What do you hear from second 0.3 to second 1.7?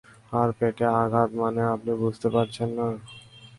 আর পেটে আঘাত মানে